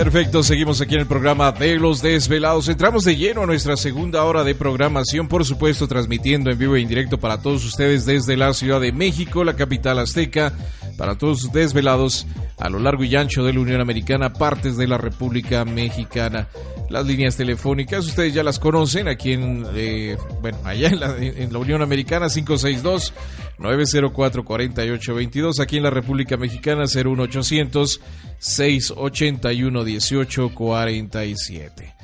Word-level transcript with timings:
Perfecto, 0.00 0.42
seguimos 0.42 0.80
aquí 0.80 0.94
en 0.94 1.02
el 1.02 1.06
programa 1.06 1.52
de 1.52 1.78
los 1.78 2.00
desvelados. 2.00 2.70
Entramos 2.70 3.04
de 3.04 3.16
lleno 3.16 3.42
a 3.42 3.46
nuestra 3.46 3.76
segunda 3.76 4.24
hora 4.24 4.44
de 4.44 4.54
programación, 4.54 5.28
por 5.28 5.44
supuesto 5.44 5.86
transmitiendo 5.86 6.50
en 6.50 6.58
vivo 6.58 6.74
e 6.74 6.80
indirecto 6.80 7.20
para 7.20 7.42
todos 7.42 7.66
ustedes 7.66 8.06
desde 8.06 8.38
la 8.38 8.54
Ciudad 8.54 8.80
de 8.80 8.92
México, 8.92 9.44
la 9.44 9.56
capital 9.56 9.98
azteca, 9.98 10.54
para 10.96 11.18
todos 11.18 11.40
sus 11.42 11.52
desvelados 11.52 12.26
a 12.56 12.70
lo 12.70 12.78
largo 12.78 13.04
y 13.04 13.14
ancho 13.14 13.44
de 13.44 13.52
la 13.52 13.60
Unión 13.60 13.82
Americana, 13.82 14.32
partes 14.32 14.78
de 14.78 14.88
la 14.88 14.96
República 14.96 15.66
Mexicana. 15.66 16.48
Las 16.90 17.06
líneas 17.06 17.36
telefónicas, 17.36 18.04
ustedes 18.04 18.34
ya 18.34 18.42
las 18.42 18.58
conocen, 18.58 19.08
aquí 19.08 19.32
en, 19.32 19.64
eh, 19.74 20.18
bueno, 20.42 20.58
allá 20.64 20.88
en 20.88 21.00
la, 21.00 21.16
en 21.16 21.52
la 21.52 21.58
Unión 21.58 21.82
Americana, 21.82 22.28
562 22.28 23.14
904-4822, 23.60 25.60
aquí 25.60 25.76
en 25.76 25.84
la 25.84 25.90
República 25.90 26.36
Mexicana 26.36 26.86
01800 26.86 28.00
681 28.38 29.84
1847. 29.84 31.94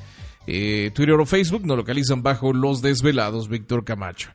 Eh, 0.47 0.91
Twitter 0.93 1.13
o 1.15 1.25
Facebook 1.25 1.65
nos 1.65 1.77
localizan 1.77 2.23
bajo 2.23 2.53
Los 2.53 2.81
Desvelados, 2.81 3.49
Víctor 3.49 3.83
Camacho. 3.83 4.29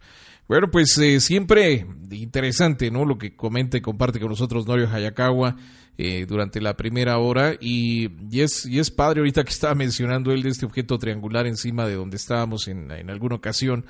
Bueno, 0.47 0.71
pues 0.71 0.99
eh, 0.99 1.21
siempre 1.21 1.87
interesante, 2.11 2.91
¿no? 2.91 3.05
Lo 3.05 3.17
que 3.17 3.35
comenta 3.35 3.79
y 3.79 3.81
comparte 3.81 4.21
con 4.21 4.29
nosotros 4.29 4.67
Norio 4.67 4.89
Hayakawa 4.93 5.57
eh, 5.97 6.27
durante 6.29 6.61
la 6.61 6.77
primera 6.77 7.19
hora. 7.19 7.55
Y, 7.59 8.11
y, 8.31 8.41
es, 8.41 8.67
y 8.67 8.79
es 8.79 8.91
padre 8.91 9.21
ahorita 9.21 9.45
que 9.45 9.51
estaba 9.51 9.75
mencionando 9.75 10.33
él 10.33 10.43
de 10.43 10.51
este 10.51 10.67
objeto 10.67 10.99
triangular 10.99 11.47
encima 11.47 11.87
de 11.87 11.95
donde 11.95 12.17
estábamos 12.17 12.69
en, 12.69 12.91
en 12.91 13.09
alguna 13.09 13.37
ocasión. 13.37 13.87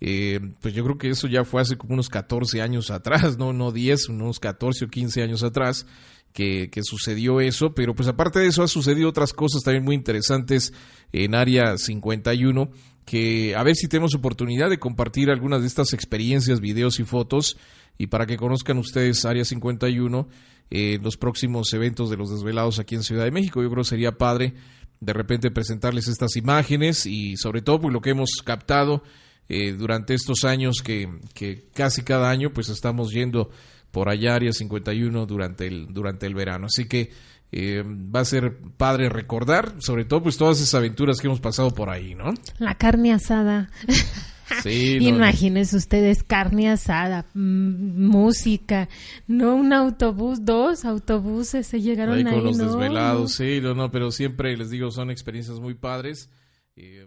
Eh, 0.00 0.40
pues 0.60 0.72
yo 0.72 0.82
creo 0.82 0.96
que 0.96 1.10
eso 1.10 1.28
ya 1.28 1.44
fue 1.44 1.60
hace 1.60 1.76
como 1.76 1.92
unos 1.92 2.08
14 2.08 2.62
años 2.62 2.90
atrás, 2.90 3.36
no, 3.36 3.52
no 3.52 3.70
10, 3.70 4.08
unos 4.08 4.40
14 4.40 4.86
o 4.86 4.88
15 4.88 5.22
años 5.22 5.42
atrás. 5.42 5.86
Que, 6.32 6.70
que, 6.70 6.84
sucedió 6.84 7.40
eso, 7.40 7.74
pero 7.74 7.92
pues 7.92 8.08
aparte 8.08 8.38
de 8.38 8.46
eso 8.46 8.62
ha 8.62 8.68
sucedido 8.68 9.08
otras 9.08 9.32
cosas 9.32 9.64
también 9.64 9.84
muy 9.84 9.96
interesantes 9.96 10.72
en 11.12 11.34
Área 11.34 11.76
51, 11.76 12.70
que 13.04 13.56
a 13.56 13.64
ver 13.64 13.74
si 13.74 13.88
tenemos 13.88 14.14
oportunidad 14.14 14.70
de 14.70 14.78
compartir 14.78 15.28
algunas 15.30 15.62
de 15.62 15.66
estas 15.66 15.92
experiencias, 15.92 16.60
videos 16.60 17.00
y 17.00 17.04
fotos, 17.04 17.56
y 17.98 18.06
para 18.06 18.26
que 18.26 18.36
conozcan 18.36 18.78
ustedes 18.78 19.24
Área 19.24 19.44
51 19.44 20.28
en 20.70 20.94
eh, 20.94 20.98
los 21.02 21.16
próximos 21.16 21.72
eventos 21.72 22.10
de 22.10 22.16
los 22.16 22.30
desvelados 22.30 22.78
aquí 22.78 22.94
en 22.94 23.02
Ciudad 23.02 23.24
de 23.24 23.32
México. 23.32 23.62
Yo 23.62 23.68
creo 23.68 23.82
que 23.82 23.90
sería 23.90 24.16
padre 24.16 24.54
de 25.00 25.12
repente 25.12 25.50
presentarles 25.50 26.08
estas 26.08 26.36
imágenes 26.36 27.06
y 27.06 27.36
sobre 27.36 27.62
todo 27.62 27.80
pues, 27.80 27.92
lo 27.92 28.00
que 28.00 28.10
hemos 28.10 28.30
captado 28.44 29.02
eh, 29.48 29.72
durante 29.72 30.14
estos 30.14 30.44
años 30.44 30.76
que, 30.82 31.08
que, 31.34 31.64
casi 31.74 32.02
cada 32.02 32.30
año 32.30 32.52
pues 32.52 32.68
estamos 32.68 33.10
yendo 33.10 33.50
por 33.90 34.08
allá 34.08 34.34
área 34.34 34.52
51 34.52 35.26
durante 35.26 35.66
el, 35.66 35.92
durante 35.92 36.26
el 36.26 36.34
verano. 36.34 36.66
Así 36.66 36.86
que 36.86 37.10
eh, 37.52 37.82
va 37.84 38.20
a 38.20 38.24
ser 38.24 38.56
padre 38.76 39.08
recordar, 39.08 39.74
sobre 39.78 40.04
todo 40.04 40.22
pues 40.22 40.36
todas 40.36 40.58
esas 40.58 40.74
aventuras 40.74 41.18
que 41.18 41.26
hemos 41.26 41.40
pasado 41.40 41.70
por 41.72 41.90
ahí, 41.90 42.14
¿no? 42.14 42.32
La 42.58 42.74
carne 42.76 43.12
asada. 43.12 43.70
Sí, 44.64 44.98
no, 45.00 45.08
Imagínense 45.08 45.76
ustedes 45.76 46.24
carne 46.24 46.68
asada, 46.68 47.24
música, 47.34 48.88
no 49.28 49.54
un 49.54 49.72
autobús, 49.72 50.44
dos 50.44 50.84
autobuses 50.84 51.68
se 51.68 51.80
llegaron 51.80 52.16
ahí. 52.16 52.24
ahí 52.26 52.34
con 52.34 52.44
los 52.44 52.58
no, 52.58 52.64
desvelados, 52.64 53.32
sí, 53.34 53.60
no, 53.62 53.74
no, 53.74 53.92
pero 53.92 54.10
siempre 54.10 54.56
les 54.56 54.70
digo, 54.70 54.90
son 54.90 55.10
experiencias 55.12 55.60
muy 55.60 55.74
padres. 55.74 56.30
Eh, 56.74 57.06